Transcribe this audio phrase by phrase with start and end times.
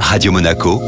[0.00, 0.80] Radio Monaco,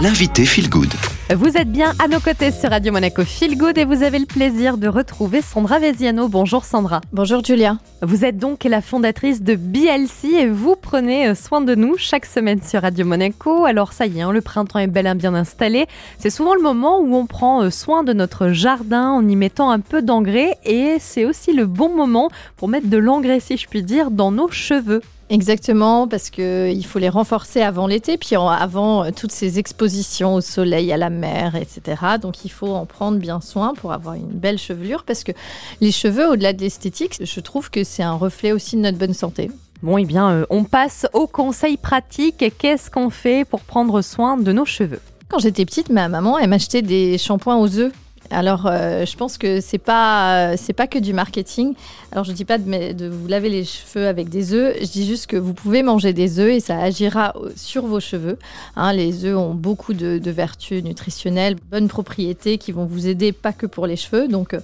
[0.00, 0.92] l'invité Feel Good.
[1.34, 4.26] Vous êtes bien à nos côtés sur Radio Monaco Feel Good et vous avez le
[4.26, 6.28] plaisir de retrouver Sandra Veziano.
[6.28, 7.00] Bonjour Sandra.
[7.12, 7.78] Bonjour Julia.
[8.02, 12.26] Vous êtes donc la fondatrice de BLC et vous prenez euh, soin de nous chaque
[12.26, 13.64] semaine sur Radio Monaco.
[13.64, 15.86] Alors ça y est, hein, le printemps est bel et bien installé.
[16.18, 19.70] C'est souvent le moment où on prend euh, soin de notre jardin en y mettant
[19.70, 23.66] un peu d'engrais et c'est aussi le bon moment pour mettre de l'engrais, si je
[23.66, 25.00] puis dire, dans nos cheveux.
[25.28, 30.40] Exactement, parce qu'il faut les renforcer avant l'été, puis avant euh, toutes ces expositions au
[30.40, 32.00] soleil, à la mer, etc.
[32.22, 35.32] Donc il faut en prendre bien soin pour avoir une belle chevelure, parce que
[35.80, 39.14] les cheveux, au-delà de l'esthétique, je trouve que c'est un reflet aussi de notre bonne
[39.14, 39.50] santé.
[39.82, 42.44] Bon, eh bien, euh, on passe aux conseils pratiques.
[42.58, 45.00] Qu'est-ce qu'on fait pour prendre soin de nos cheveux?
[45.28, 47.92] Quand j'étais petite, ma maman, elle m'achetait des shampoings aux œufs
[48.30, 51.74] alors, euh, je pense que c'est pas pas que du marketing.
[52.12, 54.76] Alors, je dis pas de, vous laver les cheveux avec des œufs.
[54.80, 58.38] Je dis juste que vous pouvez manger des œufs et ça agira sur vos cheveux.
[58.76, 63.52] Hein, les œufs ont beaucoup de, vertus nutritionnelles, bonnes propriétés qui vont vous aider pas
[63.52, 64.28] que pour les cheveux.
[64.28, 64.60] Donc, euh,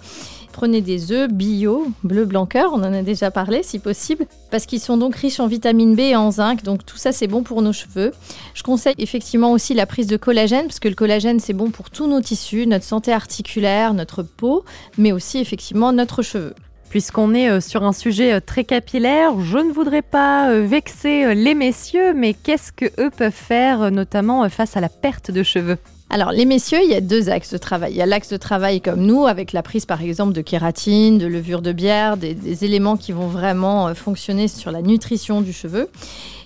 [0.52, 4.80] Prenez des œufs bio, bleu blanc on en a déjà parlé si possible, parce qu'ils
[4.80, 7.62] sont donc riches en vitamine B et en zinc, donc tout ça c'est bon pour
[7.62, 8.12] nos cheveux.
[8.52, 11.88] Je conseille effectivement aussi la prise de collagène, parce que le collagène c'est bon pour
[11.88, 14.64] tous nos tissus, notre santé articulaire, notre peau,
[14.98, 16.54] mais aussi effectivement notre cheveu.
[16.88, 21.34] Puisqu'on est euh, sur un sujet euh, très capillaire, je ne voudrais pas euh, vexer
[21.34, 25.78] les messieurs, mais qu'est-ce que eux peuvent faire, notamment face à la perte de cheveux?
[26.10, 27.92] Alors, les messieurs, il y a deux axes de travail.
[27.92, 31.16] Il y a l'axe de travail comme nous, avec la prise par exemple de kératine,
[31.16, 35.88] de levure de bière, des, éléments qui vont vraiment fonctionner sur la nutrition du cheveu.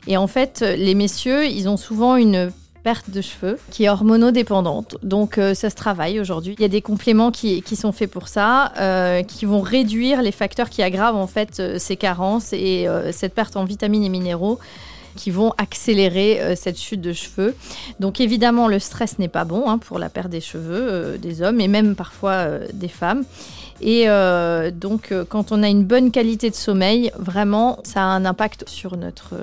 [0.07, 2.53] Et en fait, les messieurs, ils ont souvent une
[2.87, 4.97] perte de cheveux qui est hormonodépendante.
[5.03, 6.55] Donc euh, ça se travaille aujourd'hui.
[6.56, 10.31] Il y a des compléments qui, sont faits pour ça, euh, qui vont réduire les
[10.31, 14.61] facteurs qui aggravent en fait ces carences et cette perte en vitamines et minéraux
[15.17, 17.55] qui vont accélérer euh, cette chute de cheveux.
[18.00, 21.42] Donc évidemment, le stress n'est pas bon hein, pour la perte des cheveux euh, des
[21.42, 23.25] hommes et même parfois euh, des femmes.
[23.83, 24.07] Et
[24.73, 28.96] donc, quand on a une bonne qualité de sommeil, vraiment, ça a un impact sur
[28.96, 29.35] notre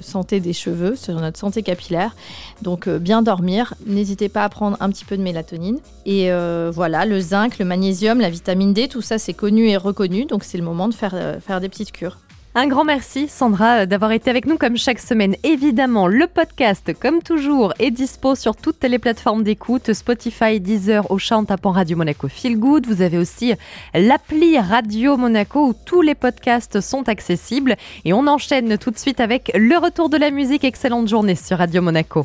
[0.00, 2.16] santé des cheveux, sur notre santé capillaire.
[2.62, 3.74] Donc, bien dormir.
[3.84, 5.80] N'hésitez pas à prendre un petit peu de mélatonine.
[6.06, 6.30] Et
[6.72, 10.24] voilà, le zinc, le magnésium, la vitamine D, tout ça, c'est connu et reconnu.
[10.24, 11.14] Donc, c'est le moment de faire,
[11.46, 12.16] faire des petites cures.
[12.56, 15.34] Un grand merci Sandra d'avoir été avec nous comme chaque semaine.
[15.42, 21.44] Évidemment, le podcast, comme toujours, est dispo sur toutes les plateformes d'écoute, Spotify, Deezer, Auchan,
[21.44, 22.86] tapant Radio Monaco Feel Good.
[22.86, 23.54] Vous avez aussi
[23.92, 27.74] l'appli Radio Monaco où tous les podcasts sont accessibles.
[28.04, 30.62] Et on enchaîne tout de suite avec le retour de la musique.
[30.62, 32.22] Excellente journée sur Radio Monaco.